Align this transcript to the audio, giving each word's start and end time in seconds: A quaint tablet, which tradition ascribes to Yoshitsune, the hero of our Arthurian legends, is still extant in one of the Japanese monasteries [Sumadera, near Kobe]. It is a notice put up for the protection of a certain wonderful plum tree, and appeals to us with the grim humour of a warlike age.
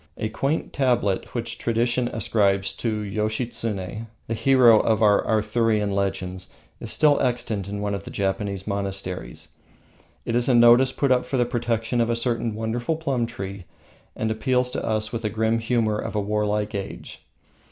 A 0.17 0.29
quaint 0.29 0.73
tablet, 0.73 1.35
which 1.35 1.59
tradition 1.59 2.07
ascribes 2.07 2.73
to 2.77 3.03
Yoshitsune, 3.03 4.07
the 4.27 4.33
hero 4.33 4.79
of 4.79 5.03
our 5.03 5.23
Arthurian 5.27 5.91
legends, 5.91 6.49
is 6.79 6.91
still 6.91 7.21
extant 7.21 7.67
in 7.69 7.81
one 7.81 7.93
of 7.93 8.03
the 8.03 8.09
Japanese 8.09 8.65
monasteries 8.65 9.49
[Sumadera, 9.49 9.99
near 9.99 10.07
Kobe]. 10.07 10.17
It 10.25 10.35
is 10.37 10.49
a 10.49 10.55
notice 10.55 10.91
put 10.91 11.11
up 11.11 11.23
for 11.23 11.37
the 11.37 11.45
protection 11.45 12.01
of 12.01 12.09
a 12.09 12.15
certain 12.15 12.55
wonderful 12.55 12.95
plum 12.95 13.27
tree, 13.27 13.65
and 14.15 14.31
appeals 14.31 14.71
to 14.71 14.83
us 14.83 15.13
with 15.13 15.21
the 15.21 15.29
grim 15.29 15.59
humour 15.59 15.99
of 15.99 16.15
a 16.15 16.19
warlike 16.19 16.73
age. 16.73 17.23